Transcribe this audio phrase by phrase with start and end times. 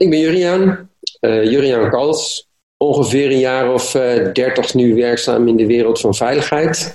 [0.00, 2.48] ik ben Juriaan, uh, Juriaan Kals.
[2.76, 6.94] Ongeveer een jaar of uh, dertig nu werkzaam in de wereld van veiligheid.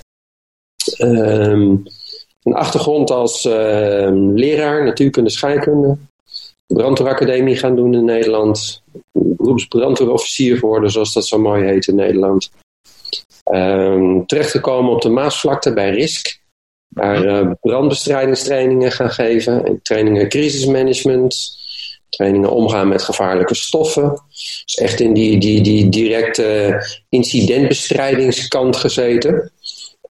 [0.98, 1.82] Um,
[2.42, 5.96] een achtergrond als uh, leraar natuurkunde scheikunde.
[6.66, 8.82] Brandweeracademie gaan doen in Nederland.
[9.12, 12.50] Beroepsbrandweerofficier geworden, zoals dat zo mooi heet in Nederland.
[13.52, 16.40] Um, terechtgekomen op de Maasvlakte bij RISC.
[16.88, 19.64] Daar uh, brandbestrijdingstrainingen gaan geven.
[19.64, 21.64] En trainingen crisismanagement.
[22.16, 24.22] Trainingen omgaan met gevaarlijke stoffen.
[24.64, 29.52] Dus echt in die, die, die directe incidentbestrijdingskant gezeten.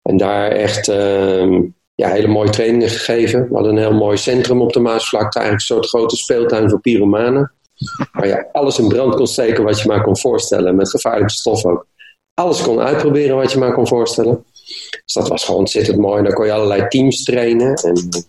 [0.03, 1.61] En daar echt uh,
[1.95, 3.49] ja, hele mooie trainingen gegeven.
[3.49, 5.39] We hadden een heel mooi centrum op de Maasvlakte.
[5.39, 7.53] Eigenlijk een soort grote speeltuin voor pyromanen.
[8.13, 10.77] Waar je alles in brand kon steken wat je maar kon voorstellen.
[10.77, 11.87] Met gevaarlijke stoffen ook.
[12.35, 14.45] Alles kon uitproberen wat je maar kon voorstellen.
[15.05, 16.23] Dus dat was gewoon ontzettend mooi.
[16.23, 17.75] Daar kon je allerlei teams trainen.
[17.75, 18.25] En ik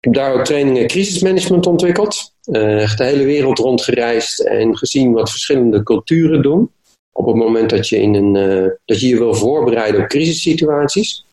[0.00, 2.31] heb daar ook trainingen crisismanagement ontwikkeld.
[2.46, 6.70] Uh, de hele wereld rondgereisd en gezien wat verschillende culturen doen.
[7.12, 11.24] Op het moment dat je, in een, uh, dat je je wil voorbereiden op crisissituaties.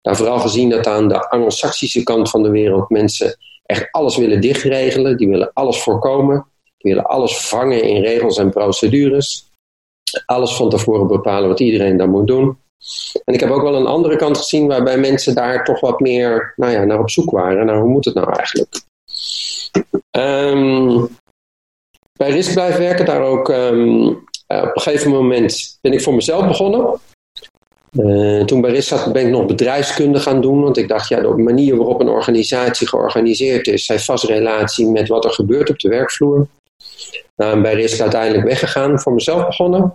[0.00, 4.40] Daar vooral gezien dat aan de Anglo-Saxische kant van de wereld mensen echt alles willen
[4.40, 5.16] dichtregelen.
[5.16, 6.46] Die willen alles voorkomen.
[6.76, 9.50] Die willen alles vangen in regels en procedures.
[10.26, 12.58] Alles van tevoren bepalen wat iedereen dan moet doen.
[13.24, 16.52] En ik heb ook wel een andere kant gezien waarbij mensen daar toch wat meer
[16.56, 17.66] nou ja, naar op zoek waren.
[17.66, 18.85] Nou, hoe moet het nou eigenlijk?
[20.10, 21.08] Um,
[22.12, 26.14] bij RISC blijven werken, daar ook um, uh, op een gegeven moment ben ik voor
[26.14, 27.00] mezelf begonnen.
[27.92, 30.62] Uh, toen bij RISC zat, ben ik nog bedrijfskunde gaan doen.
[30.62, 35.08] Want ik dacht, ja, de manier waarop een organisatie georganiseerd is, heeft vast relatie met
[35.08, 36.46] wat er gebeurt op de werkvloer.
[37.36, 39.94] Nou, bij RISC uiteindelijk weggegaan, voor mezelf begonnen.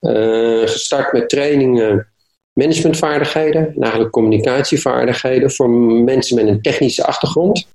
[0.00, 2.08] Uh, gestart met trainingen
[2.52, 7.66] managementvaardigheden en eigenlijk communicatievaardigheden voor mensen met een technische achtergrond.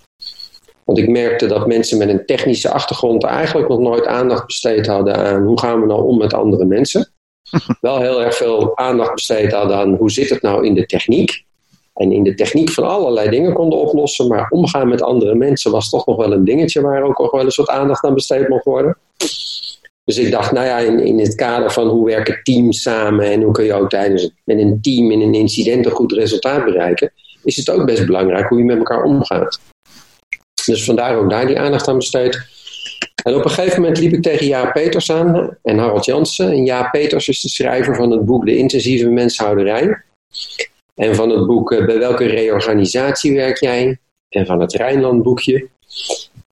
[0.85, 5.15] Want ik merkte dat mensen met een technische achtergrond eigenlijk nog nooit aandacht besteed hadden
[5.15, 7.11] aan hoe gaan we nou om met andere mensen.
[7.81, 11.43] Wel heel erg veel aandacht besteed hadden aan hoe zit het nou in de techniek.
[11.93, 15.89] En in de techniek van allerlei dingen konden oplossen, maar omgaan met andere mensen was
[15.89, 18.65] toch nog wel een dingetje waar ook nog wel een soort aandacht aan besteed mocht
[18.65, 18.97] worden.
[20.05, 23.41] Dus ik dacht, nou ja, in, in het kader van hoe werken teams samen en
[23.41, 27.11] hoe kun je ook tijdens met een team in een incident een goed resultaat bereiken,
[27.43, 29.59] is het ook best belangrijk hoe je met elkaar omgaat.
[30.65, 32.53] Dus vandaar ook daar die aandacht aan besteed.
[33.23, 36.51] En op een gegeven moment liep ik tegen Jaap Peters aan en Harold Jansen.
[36.51, 40.03] En Jaap Peters is de schrijver van het boek De Intensieve Menshouderij.
[40.95, 43.97] En van het boek eh, Bij welke reorganisatie werk jij?
[44.29, 45.67] En van het Rijnland boekje.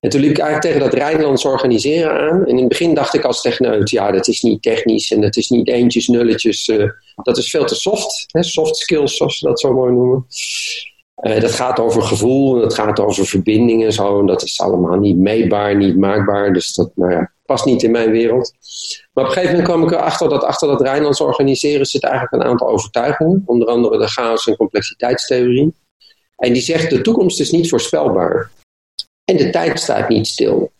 [0.00, 2.40] En toen liep ik eigenlijk tegen dat Rijnlands organiseren aan.
[2.40, 5.36] En in het begin dacht ik als techneut, ja, dat is niet technisch en dat
[5.36, 6.68] is niet eentjes, nulletjes.
[6.68, 6.90] Uh,
[7.22, 8.24] dat is veel te soft.
[8.28, 8.42] Hè?
[8.42, 10.26] Soft skills, zoals ze dat zo mooi noemen.
[11.22, 14.20] Uh, dat gaat over gevoel, dat gaat over verbindingen en zo.
[14.20, 16.52] En dat is allemaal niet meetbaar, niet maakbaar.
[16.52, 18.52] Dus dat nou ja, past niet in mijn wereld.
[19.12, 22.32] Maar op een gegeven moment kwam ik erachter dat achter dat Rijnlands organiseren zit eigenlijk
[22.32, 23.42] een aantal overtuigingen.
[23.46, 25.74] Onder andere de chaos- en complexiteitstheorie.
[26.36, 28.50] En die zegt, de toekomst is niet voorspelbaar.
[29.24, 30.72] En de tijd staat niet stil.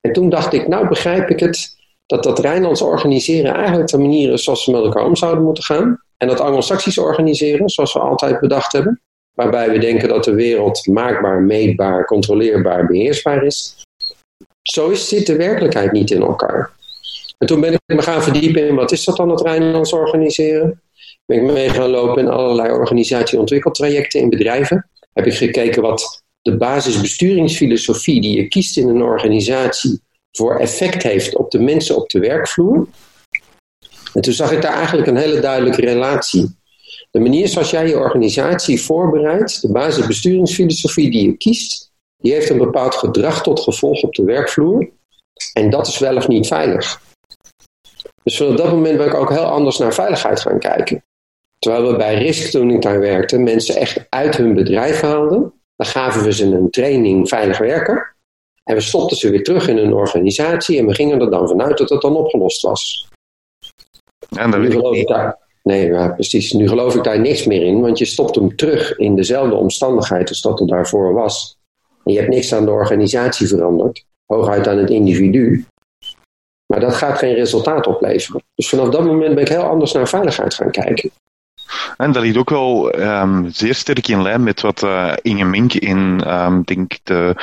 [0.00, 1.76] En toen dacht ik, nou begrijp ik het,
[2.06, 5.64] dat dat Rijnlands organiseren eigenlijk de manier is zoals we met elkaar om zouden moeten
[5.64, 6.00] gaan.
[6.16, 9.00] En dat Anglo-Saxisch organiseren, zoals we altijd bedacht hebben.
[9.36, 13.84] Waarbij we denken dat de wereld maakbaar, meetbaar, controleerbaar, beheersbaar is.
[14.62, 16.70] Zo zit de werkelijkheid niet in elkaar.
[17.38, 20.82] En toen ben ik me gaan verdiepen in wat is dat dan, het Rijnlands organiseren.
[21.26, 24.90] Ben ik mee gaan lopen in allerlei organisatieontwikkeltrajecten in bedrijven.
[25.12, 30.00] Heb ik gekeken wat de basisbesturingsfilosofie die je kiest in een organisatie
[30.32, 32.88] voor effect heeft op de mensen op de werkvloer.
[34.14, 36.56] En toen zag ik daar eigenlijk een hele duidelijke relatie.
[37.16, 42.58] De manier zoals jij je organisatie voorbereidt, de basisbesturingsfilosofie die je kiest, die heeft een
[42.58, 44.88] bepaald gedrag tot gevolg op de werkvloer.
[45.52, 47.00] En dat is wel of niet veilig.
[48.22, 51.04] Dus vanaf dat moment ben ik ook heel anders naar veiligheid gaan kijken.
[51.58, 55.86] Terwijl we bij RISC, toen ik daar werkte, mensen echt uit hun bedrijf haalden dan
[55.86, 58.14] gaven we ze een training veilig werken.
[58.64, 61.78] En we stopten ze weer terug in een organisatie en we gingen er dan vanuit
[61.78, 63.08] dat het dan opgelost was.
[64.36, 66.52] En dat nu geloof ik daar, Nee, precies.
[66.52, 70.28] Nu geloof ik daar niks meer in, want je stopt hem terug in dezelfde omstandigheid
[70.28, 71.58] als dat er daarvoor was.
[72.04, 75.64] Je hebt niks aan de organisatie veranderd, hooguit aan het individu.
[76.66, 78.42] Maar dat gaat geen resultaat opleveren.
[78.54, 81.10] Dus vanaf dat moment ben ik heel anders naar veiligheid gaan kijken.
[81.96, 85.72] En dat ligt ook wel um, zeer sterk in lijn met wat uh, Inge Mink
[85.72, 87.34] in, um, denk de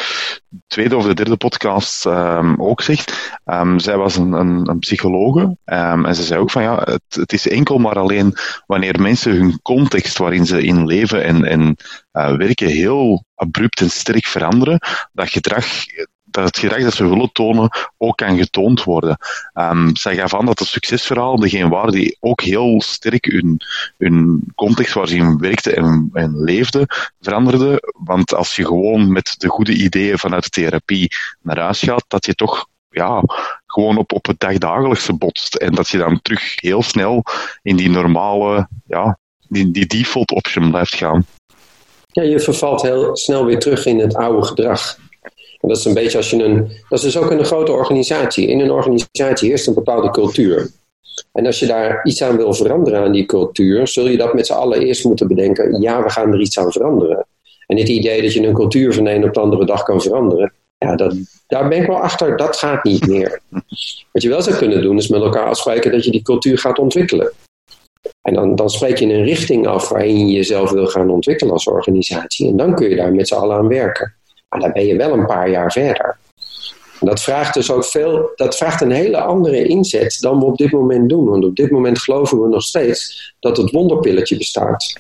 [0.68, 3.40] tweede of de derde podcast um, ook zegt.
[3.78, 7.78] zij was een, een, psychologe en ze zei ook van ja, het, het, is enkel
[7.78, 8.36] maar alleen
[8.66, 11.76] wanneer mensen hun context waarin ze in leven en, en
[12.14, 14.80] uh, werken heel abrupt en sterk veranderen,
[15.12, 15.66] dat gedrag
[16.34, 19.18] dat het gedrag dat ze willen tonen ook kan getoond worden.
[19.54, 23.62] Um, zij gaf aan dat het succesverhaal degene waren die ook heel sterk hun,
[23.98, 26.86] hun context waar ze in werkten en, en leefden
[27.22, 27.94] veranderde.
[28.04, 32.26] Want als je gewoon met de goede ideeën vanuit de therapie naar huis gaat, dat
[32.26, 33.24] je toch ja,
[33.66, 35.56] gewoon op, op het dagdagelijkse botst.
[35.56, 37.24] En dat je dan terug heel snel
[37.62, 41.26] in die normale, ja, die, die default option blijft gaan.
[42.12, 44.98] Ja, je vervalt heel snel weer terug in het oude gedrag.
[45.68, 46.58] Dat is een beetje als je een.
[46.90, 48.48] Dat is dus ook een grote organisatie.
[48.48, 50.72] In een organisatie heerst een bepaalde cultuur.
[51.32, 54.46] En als je daar iets aan wil veranderen aan die cultuur, zul je dat met
[54.46, 55.82] z'n allen eerst moeten bedenken.
[55.82, 57.26] Ja, we gaan er iets aan veranderen.
[57.68, 60.54] En het idee dat je een cultuur van een op de andere dag kan veranderen,
[60.78, 61.16] ja, dat,
[61.48, 63.42] daar ben ik wel achter, dat gaat niet meer.
[64.12, 66.80] Wat je wel zou kunnen doen, is met elkaar afspreken dat je die cultuur gaat
[66.80, 67.32] ontwikkelen.
[68.22, 71.68] En dan, dan spreek je een richting af waarin je jezelf wil gaan ontwikkelen als
[71.68, 72.50] organisatie.
[72.50, 74.16] En dan kun je daar met z'n allen aan werken.
[74.54, 76.18] Maar dan ben je wel een paar jaar verder.
[77.00, 80.72] Dat vraagt dus ook veel, dat vraagt een hele andere inzet dan we op dit
[80.72, 81.30] moment doen.
[81.30, 85.00] Want op dit moment geloven we nog steeds dat het wonderpilletje bestaat.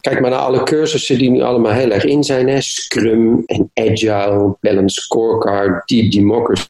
[0.00, 2.62] Kijk maar naar alle cursussen die nu allemaal heel erg in zijn.
[2.62, 6.66] Scrum en Agile, Balance Scorecard, Deep Democracy.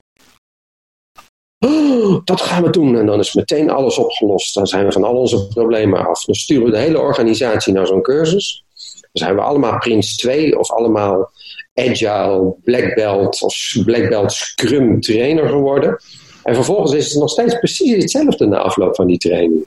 [1.58, 4.54] Oh, dat gaan we doen en dan is meteen alles opgelost.
[4.54, 6.24] Dan zijn we van al onze problemen af.
[6.24, 8.64] Dan sturen we de hele organisatie naar zo'n cursus.
[9.00, 11.30] Dan zijn we allemaal Prins 2 of allemaal
[11.78, 16.00] Agile, Black Belt of Black Belt Scrum trainer geworden.
[16.42, 19.66] En vervolgens is het nog steeds precies hetzelfde na afloop van die training.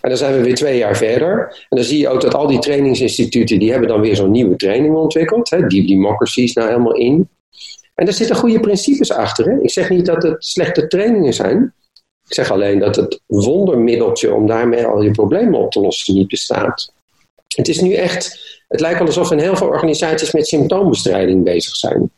[0.00, 1.48] En dan zijn we weer twee jaar verder.
[1.68, 4.56] En dan zie je ook dat al die trainingsinstituten, die hebben dan weer zo'n nieuwe
[4.56, 5.50] training ontwikkeld.
[5.50, 5.66] Hè?
[5.66, 7.28] Deep Democracy is nou helemaal in.
[7.94, 9.44] En daar zitten goede principes achter.
[9.44, 9.60] Hè?
[9.60, 11.74] Ik zeg niet dat het slechte trainingen zijn.
[12.26, 16.28] Ik zeg alleen dat het wondermiddeltje om daarmee al je problemen op te lossen niet
[16.28, 16.92] bestaat.
[17.54, 21.76] Het is nu echt, het lijkt wel alsof in heel veel organisaties met symptoombestrijding bezig
[21.76, 22.10] zijn.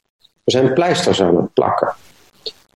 [0.45, 1.95] We zijn pleisters aan het plakken.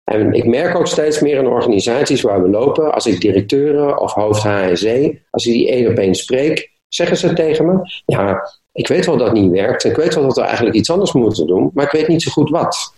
[0.05, 4.13] En ik merk ook steeds meer in organisaties waar we lopen, als ik directeuren of
[4.13, 8.89] hoofd HSE, als ik die één op één spreek, zeggen ze tegen me, ja, ik
[8.89, 11.47] weet wel dat het niet werkt, ik weet wel dat we eigenlijk iets anders moeten
[11.47, 12.95] doen, maar ik weet niet zo goed wat.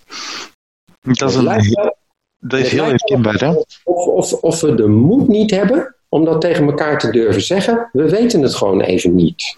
[1.00, 1.94] Dat is, een,
[2.38, 3.50] dat is heel herkenbaar, hè?
[3.84, 7.88] Of, of, of we de moed niet hebben om dat tegen elkaar te durven zeggen,
[7.92, 9.56] we weten het gewoon even niet.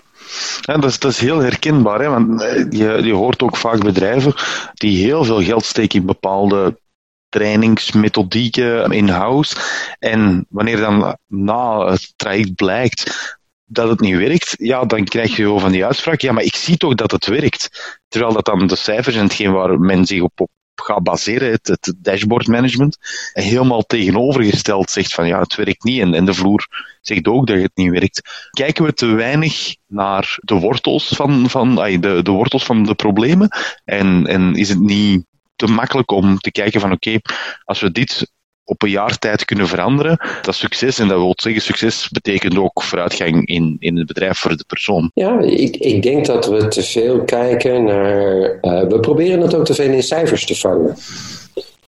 [0.60, 2.08] Ja, dat, is, dat is heel herkenbaar, hè?
[2.08, 4.34] want eh, je, hoort ook vaak bedrijven
[4.74, 6.80] die heel veel geld steken in bepaalde
[7.28, 9.56] trainingsmethodieken in-house.
[9.98, 15.42] En wanneer dan na het traject blijkt dat het niet werkt, ja, dan krijg je
[15.42, 17.98] gewoon van die uitspraak, ja, maar ik zie toch dat het werkt.
[18.08, 21.66] Terwijl dat dan de cijfers en hetgeen waar men zich op, op gaat baseren, het,
[21.66, 22.98] het dashboard management,
[23.32, 26.00] helemaal tegenovergesteld zegt van ja, het werkt niet.
[26.00, 26.66] En, en de vloer
[27.00, 28.48] zegt ook dat het niet werkt.
[28.50, 33.48] Kijken we te weinig naar de wortels van, van de, de wortels van de problemen?
[33.84, 35.24] En, en is het niet
[35.56, 37.18] te makkelijk om te kijken van oké,
[37.64, 38.32] als we dit
[38.64, 40.98] op een jaar tijd kunnen veranderen, dat is succes.
[40.98, 45.10] En dat wil zeggen, succes betekent ook vooruitgang in, in het bedrijf voor de persoon.
[45.14, 48.42] Ja, ik, ik denk dat we te veel kijken naar.
[48.62, 50.96] Uh, we proberen het ook te veel in cijfers te vangen.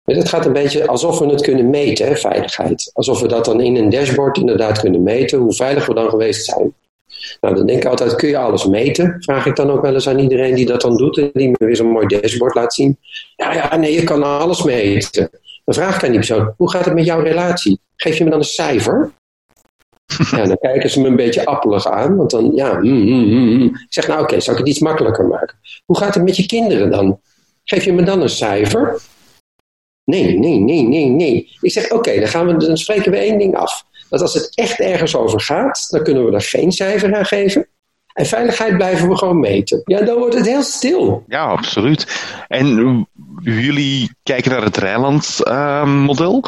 [0.04, 2.90] Het gaat een beetje alsof we het kunnen meten, veiligheid.
[2.94, 6.44] Alsof we dat dan in een dashboard inderdaad kunnen meten, hoe veilig we dan geweest
[6.44, 6.74] zijn.
[7.40, 9.16] Nou, dan denk ik altijd, kun je alles meten?
[9.18, 11.56] Vraag ik dan ook wel eens aan iedereen die dat dan doet en die me
[11.58, 12.98] weer zo'n mooi dashboard laat zien.
[13.36, 15.30] Ja, ja, nee, je kan alles meten.
[15.70, 17.80] Dan vraag ik aan die persoon, hoe gaat het met jouw relatie?
[17.96, 19.12] Geef je me dan een cijfer?
[20.30, 23.62] Ja, dan kijken ze me een beetje appelig aan, want dan, ja, mm, mm, mm.
[23.62, 25.58] ik zeg, nou oké, okay, zal ik het iets makkelijker maken?
[25.84, 27.20] Hoe gaat het met je kinderen dan?
[27.64, 29.00] Geef je me dan een cijfer?
[30.04, 31.56] Nee, nee, nee, nee, nee.
[31.60, 33.84] Ik zeg, oké, dan, gaan we, dan spreken we één ding af.
[34.08, 37.68] Dat als het echt ergens over gaat, dan kunnen we er geen cijfer aan geven.
[38.20, 39.82] En veiligheid blijven we gewoon meten.
[39.84, 41.24] Ja, dan wordt het heel stil.
[41.28, 42.24] Ja, absoluut.
[42.48, 43.08] En
[43.42, 46.44] jullie kijken naar het Rijnland-model.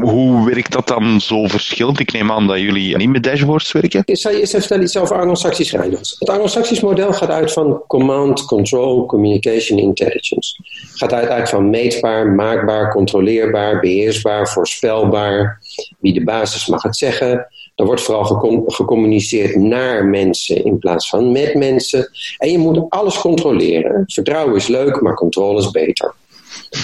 [0.00, 2.00] Hoe werkt dat dan zo verschillend?
[2.00, 4.02] Ik neem aan dat jullie niet met dashboards werken.
[4.04, 6.16] Ik zal je eerst even vertellen iets over Anglo-Saxisch Rijnlands.
[6.18, 10.56] Het Anglo-Saxisch model gaat uit van Command, Control, Communication, Intelligence.
[10.94, 15.60] Gaat uit, uit van meetbaar, maakbaar, controleerbaar, beheersbaar, voorspelbaar.
[15.98, 17.46] Wie de basis mag het zeggen.
[17.74, 18.24] Er wordt vooral
[18.66, 22.10] gecommuniceerd naar mensen in plaats van met mensen.
[22.38, 24.04] En je moet alles controleren.
[24.06, 26.14] Vertrouwen is leuk, maar controle is beter.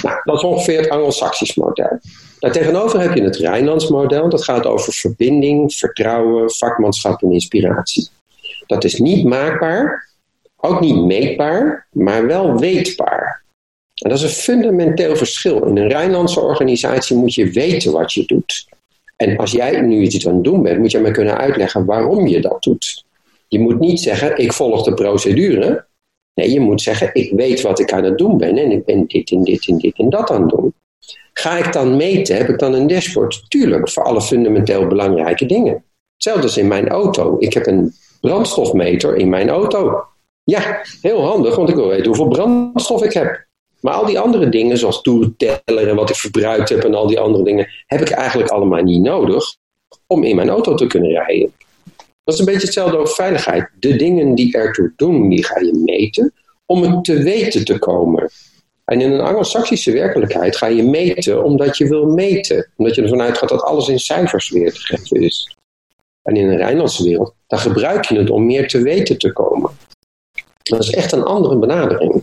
[0.02, 1.98] Nou, dat is ongeveer het Anglo-Saxisch model.
[2.38, 4.28] Daartegenover heb je het Rijnlands model.
[4.28, 8.08] Dat gaat over verbinding, vertrouwen, vakmanschap en inspiratie.
[8.66, 10.08] Dat is niet maakbaar,
[10.56, 13.42] ook niet meetbaar, maar wel weetbaar.
[13.94, 15.64] En dat is een fundamenteel verschil.
[15.64, 18.68] In een Rijnlandse organisatie moet je weten wat je doet.
[19.20, 22.26] En als jij nu iets aan het doen bent, moet je mij kunnen uitleggen waarom
[22.26, 23.04] je dat doet.
[23.48, 25.86] Je moet niet zeggen, ik volg de procedure.
[26.34, 29.06] Nee, je moet zeggen, ik weet wat ik aan het doen ben en ik ben
[29.06, 30.74] dit en dit en dit en dat aan het doen.
[31.32, 32.36] Ga ik dan meten?
[32.36, 33.50] Heb ik dan een dashboard?
[33.50, 35.84] Tuurlijk, voor alle fundamenteel belangrijke dingen.
[36.14, 37.36] Hetzelfde in mijn auto.
[37.38, 40.04] Ik heb een brandstofmeter in mijn auto.
[40.44, 43.46] Ja, heel handig, want ik wil weten hoeveel brandstof ik heb.
[43.80, 47.20] Maar al die andere dingen, zoals toeteller en wat ik verbruikt heb en al die
[47.20, 49.56] andere dingen, heb ik eigenlijk allemaal niet nodig
[50.06, 51.52] om in mijn auto te kunnen rijden.
[52.24, 53.70] Dat is een beetje hetzelfde over veiligheid.
[53.78, 56.32] De dingen die ertoe doen, die ga je meten
[56.66, 58.30] om het te weten te komen.
[58.84, 62.70] En in een anglo-saxische werkelijkheid ga je meten omdat je wil meten.
[62.76, 65.56] Omdat je ervan uitgaat dat alles in cijfers weer te geven is.
[66.22, 69.70] En in een Rijnlandse wereld, dan gebruik je het om meer te weten te komen.
[70.62, 72.22] Dat is echt een andere benadering.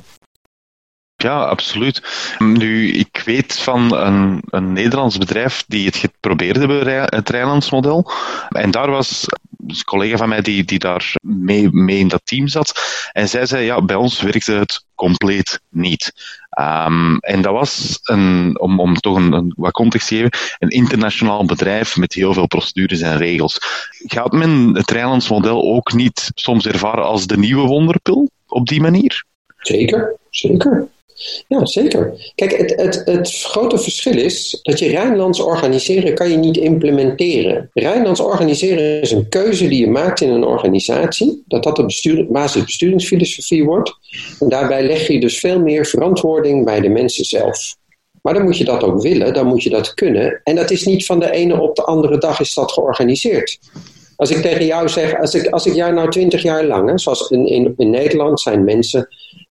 [1.23, 2.01] Ja, absoluut.
[2.39, 8.11] Nu, ik weet van een, een Nederlands bedrijf die het geprobeerd hebben, het Rijnlandsmodel.
[8.49, 9.25] En daar was
[9.67, 12.79] een collega van mij die, die daar mee, mee in dat team zat.
[13.11, 16.13] En zij zei, ja, bij ons werkte het compleet niet.
[16.59, 21.45] Um, en dat was, een, om, om toch een, wat context te geven, een internationaal
[21.45, 23.57] bedrijf met heel veel procedures en regels.
[24.05, 29.23] Gaat men het Rijnlandsmodel ook niet soms ervaren als de nieuwe wonderpil op die manier?
[29.57, 30.87] Zeker, zeker.
[31.47, 32.31] Ja, zeker.
[32.35, 37.69] Kijk, het, het, het grote verschil is dat je Rijnlands organiseren kan je niet implementeren.
[37.73, 42.27] Rijnlands organiseren is een keuze die je maakt in een organisatie, dat dat de bestuur,
[42.29, 43.97] basisbesturingsfilosofie wordt.
[44.39, 47.75] En daarbij leg je dus veel meer verantwoording bij de mensen zelf.
[48.21, 50.41] Maar dan moet je dat ook willen, dan moet je dat kunnen.
[50.43, 53.59] En dat is niet van de ene op de andere dag is dat georganiseerd.
[54.15, 56.97] Als ik tegen jou zeg, als ik, als ik jou nou twintig jaar lang, hè,
[56.97, 59.07] zoals in, in, in Nederland zijn mensen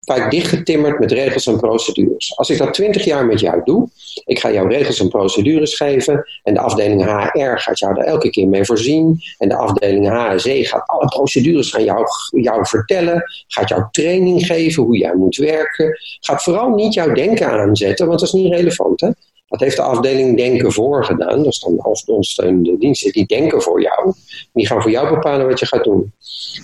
[0.06, 2.36] vaak dichtgetimmerd met regels en procedures.
[2.36, 3.88] Als ik dat twintig jaar met jou doe,
[4.24, 8.30] ik ga jou regels en procedures geven en de afdeling HR gaat jou daar elke
[8.30, 13.68] keer mee voorzien en de afdeling HSE gaat alle procedures aan jou, jou vertellen, gaat
[13.68, 18.28] jou training geven hoe jij moet werken, gaat vooral niet jouw denken aanzetten, want dat
[18.28, 19.00] is niet relevant.
[19.00, 19.08] Hè?
[19.46, 21.36] Dat heeft de afdeling Denken voor gedaan.
[21.36, 23.12] Dat is dan de hoofdondersteunende diensten.
[23.12, 24.12] Die denken voor jou.
[24.52, 26.12] Die gaan voor jou bepalen wat je gaat doen.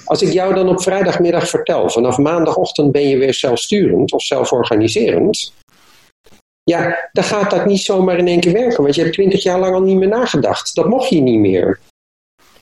[0.04, 5.52] Als ik jou dan op vrijdagmiddag vertel, vanaf maandagochtend ben je weer zelfsturend of zelforganiserend.
[6.64, 9.58] Ja, dan gaat dat niet zomaar in één keer werken, want je hebt twintig jaar
[9.58, 10.74] lang al niet meer nagedacht.
[10.74, 11.80] Dat mocht je niet meer.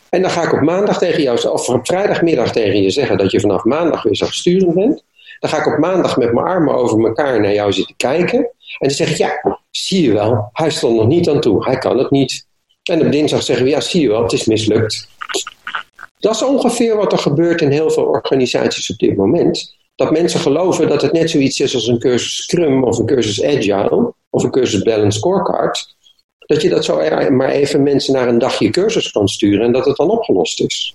[0.08, 3.30] En dan ga ik op maandag tegen jou, of op vrijdagmiddag tegen je zeggen dat
[3.30, 5.04] je vanaf maandag weer zelfsturend bent.
[5.40, 8.50] Dan ga ik op maandag met mijn armen over elkaar naar jou zitten kijken.
[8.78, 11.98] En dan zeg ja, zie je wel, hij stond nog niet aan toe, hij kan
[11.98, 12.46] het niet.
[12.82, 15.08] En op dinsdag zeggen we, ja, zie je wel, het is mislukt.
[16.18, 19.76] Dat is ongeveer wat er gebeurt in heel veel organisaties op dit moment.
[19.94, 23.44] Dat mensen geloven dat het net zoiets is als een cursus Scrum of een cursus
[23.44, 25.94] Agile of een cursus Balance Scorecard.
[26.38, 26.96] Dat je dat zo
[27.30, 30.94] maar even mensen naar een dagje cursus kan sturen en dat het dan opgelost is.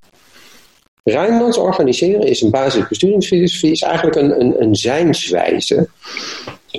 [1.11, 5.89] Rijnlands organiseren is een basisbesturingsfilosofie, is eigenlijk een, een, een zijnswijze,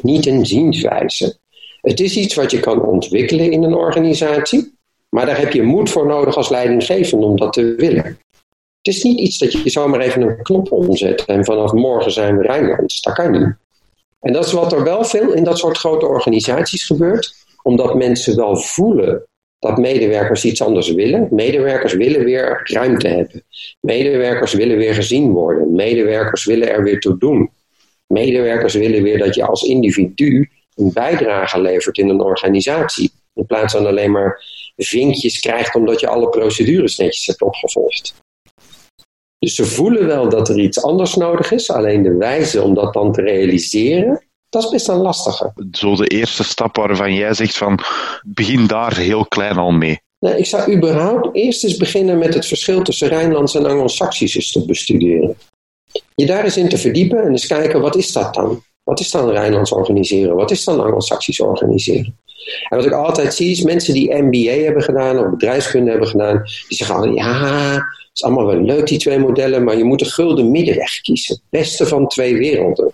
[0.03, 1.37] niet een zienswijze.
[1.81, 4.75] Het is iets wat je kan ontwikkelen in een organisatie,
[5.09, 8.05] maar daar heb je moed voor nodig als leidinggevende om dat te willen.
[8.83, 12.37] Het is niet iets dat je zomaar even een knop omzet en vanaf morgen zijn
[12.37, 13.01] we Rijnlands.
[13.01, 13.55] Dat kan niet.
[14.21, 18.37] En dat is wat er wel veel in dat soort grote organisaties gebeurt, omdat mensen
[18.37, 19.27] wel voelen
[19.59, 21.29] dat medewerkers iets anders willen.
[21.31, 23.45] Medewerkers willen weer ruimte hebben.
[23.81, 25.73] Medewerkers willen weer gezien worden.
[25.73, 27.51] Medewerkers willen er weer toe doen.
[28.07, 33.11] Medewerkers willen weer dat je als individu een bijdrage levert in een organisatie.
[33.35, 34.45] In plaats van alleen maar
[34.77, 38.15] vinkjes krijgt omdat je alle procedures netjes hebt opgevolgd.
[39.39, 42.93] Dus ze voelen wel dat er iets anders nodig is, alleen de wijze om dat
[42.93, 45.53] dan te realiseren, dat is best een lastige.
[45.71, 47.79] Zo de eerste stap waarvan jij zegt van
[48.27, 50.01] begin daar heel klein al mee.
[50.19, 54.67] Nou, ik zou überhaupt eerst eens beginnen met het verschil tussen Rijnlands en Anglo-Saxisch te
[54.67, 55.37] bestuderen.
[56.15, 58.63] Je daar eens in te verdiepen en eens kijken wat is dat dan?
[58.85, 60.37] Wat is dan Rijnlands organiseren?
[60.37, 62.19] Wat is dan Anglo-Saxisch organiseren?
[62.69, 66.43] En wat ik altijd zie is mensen die MBA hebben gedaan of bedrijfskunde hebben gedaan,
[66.69, 69.99] die zeggen al, ja, het is allemaal wel leuk die twee modellen, maar je moet
[69.99, 71.35] de gulden middenweg kiezen.
[71.35, 72.93] Het beste van twee werelden.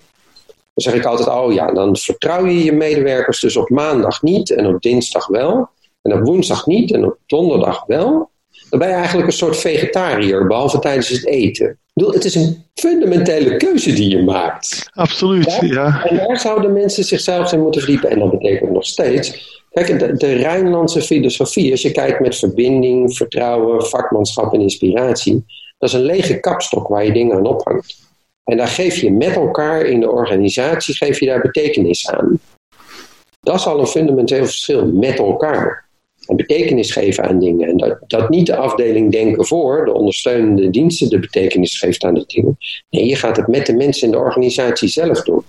[0.74, 4.50] Dan zeg ik altijd, oh ja, dan vertrouw je je medewerkers dus op maandag niet
[4.50, 5.68] en op dinsdag wel.
[6.02, 8.30] En op woensdag niet en op donderdag wel.
[8.70, 11.68] Dan ben je eigenlijk een soort vegetariër, behalve tijdens het eten.
[11.68, 14.90] Ik bedoel, het is een fundamentele keuze die je maakt.
[14.92, 16.04] Absoluut, ja.
[16.04, 18.10] En daar zouden mensen zichzelf in moeten verdiepen.
[18.10, 19.50] En dat betekent nog steeds...
[19.70, 25.44] Kijk, de, de Rijnlandse filosofie, als je kijkt met verbinding, vertrouwen, vakmanschap en inspiratie...
[25.78, 28.01] dat is een lege kapstok waar je dingen aan ophangt.
[28.44, 32.40] En daar geef je met elkaar in de organisatie geef je daar betekenis aan.
[33.40, 35.90] Dat is al een fundamenteel verschil met elkaar.
[36.26, 37.68] En betekenis geven aan dingen.
[37.68, 42.14] En dat, dat niet de afdeling denken voor, de ondersteunende diensten, de betekenis geeft aan
[42.14, 42.58] de dingen.
[42.90, 45.44] Nee, je gaat het met de mensen in de organisatie zelf doen.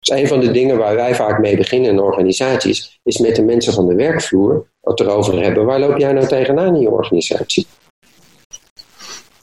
[0.00, 3.42] Dus een van de dingen waar wij vaak mee beginnen in organisaties, is met de
[3.42, 5.64] mensen van de werkvloer het erover hebben.
[5.64, 7.66] Waar loop jij nou tegenaan in je organisatie?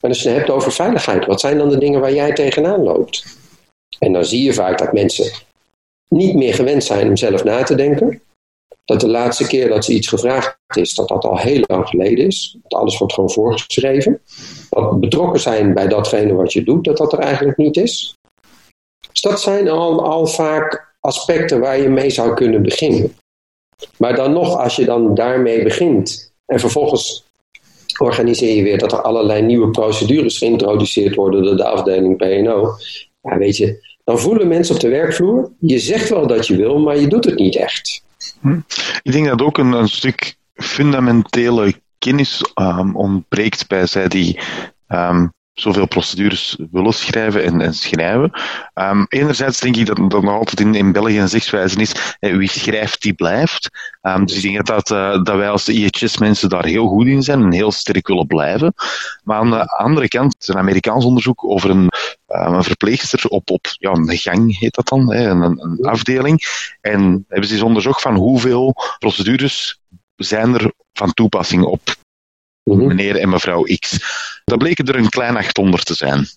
[0.08, 2.84] En als je het hebt over veiligheid, wat zijn dan de dingen waar jij tegenaan
[2.84, 3.38] loopt?
[4.00, 5.32] En dan zie je vaak dat mensen
[6.10, 8.22] niet meer gewend zijn om zelf na te denken.
[8.86, 12.26] Dat de laatste keer dat ze iets gevraagd is, dat dat al heel lang geleden
[12.26, 12.58] is.
[12.62, 14.22] Dat alles wordt gewoon voorgeschreven.
[14.70, 18.16] Dat betrokken zijn bij datgene wat je doet, dat dat er eigenlijk niet is.
[19.12, 23.16] Dus dat zijn al, al vaak aspecten waar je mee zou kunnen beginnen.
[23.98, 27.27] Maar dan nog, als je dan daarmee begint en vervolgens
[27.98, 32.76] organiseer je weer dat er allerlei nieuwe procedures geïntroduceerd worden door de afdeling PNO.
[33.22, 36.80] Ja, weet je, dan voelen mensen op de werkvloer, je zegt wel dat je wil,
[36.80, 38.04] maar je doet het niet echt.
[38.42, 38.60] Hm.
[39.02, 44.40] Ik denk dat ook een, een stuk fundamentele kennis um, ontbreekt bij zij die
[44.88, 48.32] um, zoveel procedures willen schrijven en, en schrijven.
[48.74, 52.50] Um, enerzijds denk ik dat dat nog altijd in, in België een zegswijze is, wie
[52.50, 53.70] schrijft, die blijft.
[54.02, 57.42] Um, dus ik denk dat, uh, dat wij als IHS-mensen daar heel goed in zijn
[57.42, 58.74] en heel sterk willen blijven.
[59.24, 61.90] Maar aan de andere kant, een Amerikaans onderzoek over een,
[62.28, 66.42] um, een verpleegster op, op ja, een gang, heet dat dan, hè, een, een afdeling.
[66.82, 69.80] En hebben ze eens onderzocht van hoeveel procedures
[70.16, 71.82] zijn er van toepassing op.
[72.76, 74.00] meneer en mevrouw X.
[74.46, 76.28] Dat bleken er een klein 800 te zijn.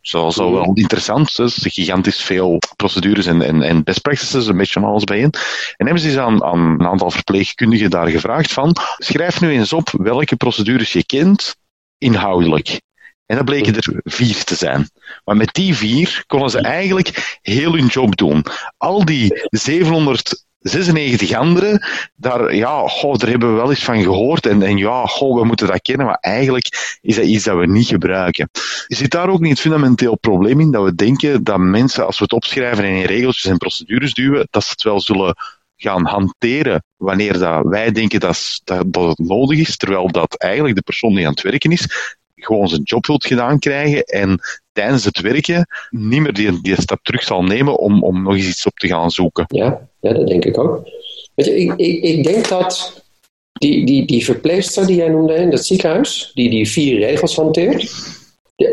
[0.00, 1.36] Zo, zo wel interessant.
[1.36, 5.30] Dus gigantisch veel procedures en, en, en best practices, een beetje alles bijeen.
[5.76, 9.72] En hebben ze eens aan, aan een aantal verpleegkundigen daar gevraagd van, schrijf nu eens
[9.72, 11.56] op welke procedures je kent,
[11.98, 12.80] inhoudelijk.
[13.26, 14.90] En dat bleken er vier te zijn.
[15.24, 18.44] Maar met die vier konden ze eigenlijk heel hun job doen.
[18.76, 21.82] Al die 700 96 anderen,
[22.14, 24.46] daar, ja, goh, daar hebben we wel eens van gehoord.
[24.46, 27.66] En, en ja, goh, we moeten dat kennen, maar eigenlijk is dat iets dat we
[27.66, 28.50] niet gebruiken.
[28.86, 32.24] Zit daar ook niet het fundamenteel probleem in dat we denken dat mensen, als we
[32.24, 35.36] het opschrijven en in regeltjes en procedures duwen, dat ze het wel zullen
[35.76, 40.74] gaan hanteren wanneer dat wij denken dat, dat, dat het nodig is, terwijl dat eigenlijk
[40.76, 44.40] de persoon die aan het werken is, gewoon zijn job wilt gedaan krijgen en
[44.72, 48.48] tijdens het werken niet meer die, die stap terug zal nemen om, om nog eens
[48.48, 49.44] iets op te gaan zoeken.
[49.48, 50.88] Ja, ja dat denk ik ook.
[51.34, 53.04] Weet je, ik, ik, ik denk dat
[53.52, 57.92] die, die, die verpleegster die jij noemde in dat ziekenhuis, die die vier regels hanteert,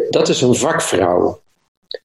[0.09, 1.41] dat is een vakvrouw.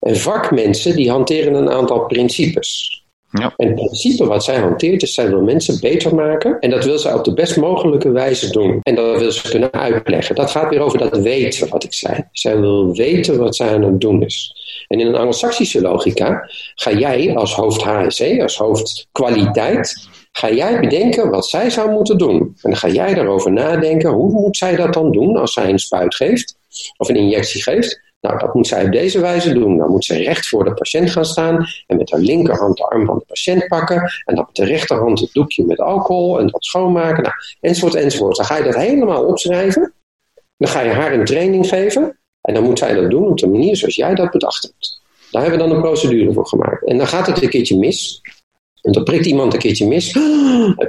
[0.01, 3.02] En vakmensen die hanteren een aantal principes.
[3.33, 3.55] Ja.
[3.57, 6.59] En het principe wat zij hanteert is, zij wil mensen beter maken.
[6.61, 8.81] En dat wil ze op de best mogelijke wijze doen.
[8.83, 10.35] En dat wil ze kunnen uitleggen.
[10.35, 12.29] Dat gaat weer over dat weten wat ik zei.
[12.33, 14.55] Zij wil weten wat zij aan het doen is.
[14.89, 20.81] En in een anglo-saxische logica ga jij als hoofd HSC, als hoofd kwaliteit, ga jij
[20.81, 22.39] bedenken wat zij zou moeten doen.
[22.41, 25.79] En dan ga jij daarover nadenken, hoe moet zij dat dan doen als zij een
[25.79, 26.57] spuit geeft
[26.97, 28.12] of een injectie geeft?
[28.23, 29.77] Nou, dat moet zij op deze wijze doen.
[29.77, 33.07] Dan moet zij recht voor de patiënt gaan staan en met haar linkerhand de arm
[33.07, 36.65] van de patiënt pakken en dan met de rechterhand het doekje met alcohol en dat
[36.65, 38.37] schoonmaken, nou, enzovoort, enzovoort.
[38.37, 39.93] Dan ga je dat helemaal opschrijven.
[40.57, 43.49] Dan ga je haar een training geven en dan moet zij dat doen op de
[43.49, 45.01] manier zoals jij dat bedacht hebt.
[45.31, 46.87] Daar hebben we dan een procedure voor gemaakt.
[46.87, 48.21] En dan gaat het een keertje mis.
[48.83, 50.19] En dan prikt iemand een keertje mis.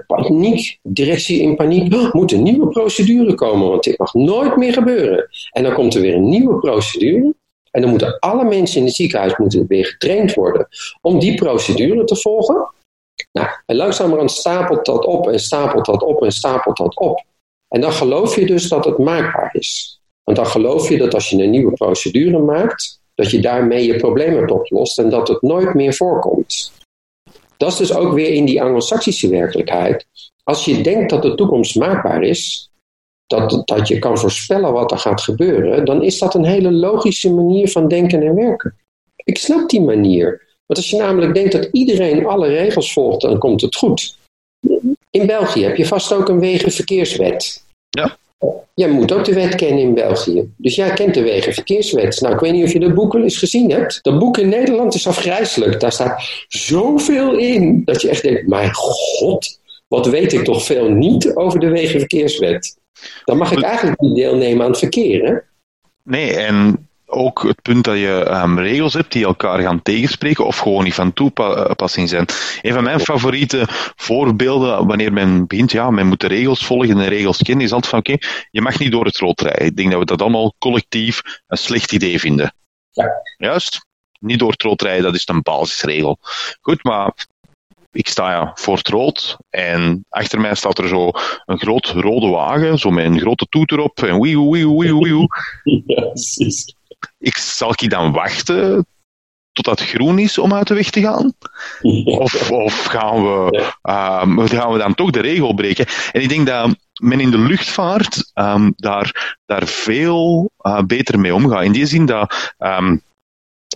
[0.07, 2.13] Paniek, directie in paniek.
[2.13, 5.29] Moet een nieuwe procedure komen, want dit mag nooit meer gebeuren.
[5.51, 7.33] En dan komt er weer een nieuwe procedure.
[7.71, 10.67] En dan moeten alle mensen in het ziekenhuis moeten weer getraind worden
[11.01, 12.73] om die procedure te volgen.
[13.31, 17.23] Nou, en langzamerhand stapelt dat op en stapelt dat op en stapelt dat op.
[17.67, 20.01] En dan geloof je dus dat het maakbaar is.
[20.23, 23.95] Want dan geloof je dat als je een nieuwe procedure maakt, dat je daarmee je
[23.95, 26.71] probleem hebt opgelost en dat het nooit meer voorkomt.
[27.63, 30.07] Dat is dus ook weer in die anglo-saxische werkelijkheid.
[30.43, 32.69] Als je denkt dat de toekomst maakbaar is,
[33.27, 37.33] dat, dat je kan voorspellen wat er gaat gebeuren, dan is dat een hele logische
[37.33, 38.75] manier van denken en werken.
[39.15, 40.41] Ik snap die manier.
[40.65, 44.17] Want als je namelijk denkt dat iedereen alle regels volgt, dan komt het goed.
[45.09, 47.63] In België heb je vast ook een wegenverkeerswet.
[47.89, 48.17] Ja.
[48.75, 50.53] Jij moet ook de wet kennen in België.
[50.57, 52.21] Dus jij kent de wegenverkeerswet.
[52.21, 53.99] Nou, ik weet niet of je dat boek wel eens gezien hebt.
[54.01, 55.79] Dat boek in Nederland is afgrijzelijk.
[55.79, 60.89] Daar staat zoveel in dat je echt denkt: mijn god, wat weet ik toch veel
[60.89, 62.77] niet over de wegenverkeerswet.
[63.25, 65.35] Dan mag ik eigenlijk niet deelnemen aan het verkeer, hè?
[66.03, 70.57] Nee, en ook het punt dat je um, regels hebt die elkaar gaan tegenspreken of
[70.57, 72.25] gewoon niet van toepassing zijn.
[72.61, 76.97] Een van mijn favoriete voorbeelden, wanneer men begint, ja, men moet de regels volgen en
[76.97, 79.65] de regels kennen, is altijd van oké, je mag niet door het rood rijden.
[79.65, 82.53] Ik denk dat we dat allemaal collectief een slecht idee vinden.
[82.91, 83.11] Ja.
[83.37, 83.85] Juist?
[84.19, 86.17] Niet door het rood rijden, dat is een basisregel.
[86.61, 87.13] Goed, maar
[87.93, 91.11] ik sta ja voor het rood en achter mij staat er zo
[91.45, 95.27] een groot rode wagen, zo met een grote toet erop en wieuw, wieuw, wieuw, wieuw.
[95.85, 96.75] Ja, precies.
[97.17, 98.85] Ik, zal ik dan wachten
[99.51, 101.33] totdat het groen is om uit de weg te gaan?
[102.05, 105.85] Of, of gaan, we, um, gaan we dan toch de regel breken?
[106.11, 111.33] En ik denk dat men in de luchtvaart um, daar, daar veel uh, beter mee
[111.33, 111.63] omgaat.
[111.63, 113.01] In die zin dat um,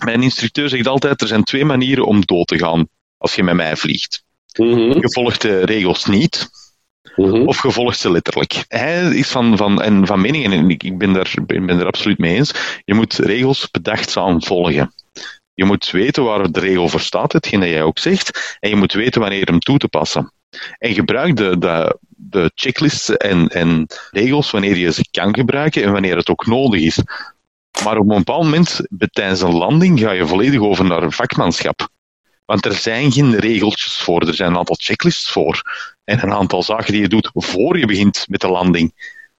[0.04, 2.88] mijn instructeur zegt altijd, er zijn twee manieren om dood te gaan
[3.18, 4.24] als je met mij vliegt.
[4.56, 4.78] Mhm.
[4.78, 6.50] Je volgt de regels niet,
[7.18, 7.46] Mhm.
[7.46, 8.64] of je volgt ze letterlijk.
[8.68, 11.86] Hij is van, van, en van mening, en ik, ik ben, daar, ik ben er
[11.86, 14.94] absoluut mee eens, je moet regels bedachtzaam volgen.
[15.54, 18.76] Je moet weten waar de regel voor staat, hetgeen dat jij ook zegt, en je
[18.76, 20.32] moet weten wanneer hem toe te passen.
[20.78, 25.92] En gebruik de, de, de checklists en, en regels wanneer je ze kan gebruiken en
[25.92, 27.02] wanneer het ook nodig is.
[27.84, 31.88] Maar op een bepaald moment, tijdens een landing, ga je volledig over naar vakmanschap.
[32.48, 35.62] Want er zijn geen regeltjes voor, er zijn een aantal checklists voor.
[36.04, 38.92] En een aantal zaken die je doet voor je begint met de landing.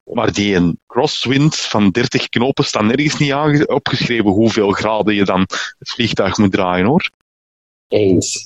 [0.03, 5.39] Maar die een crosswind van 30 knopen staan nergens niet opgeschreven hoeveel graden je dan
[5.79, 7.09] het vliegtuig moet draaien hoor.
[7.87, 8.37] Eens.